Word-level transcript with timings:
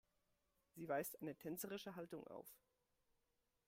Sie 0.73 0.87
weist 0.89 1.21
eine 1.21 1.35
tänzerische 1.35 1.95
Haltung 1.95 2.25
auf. 2.25 2.47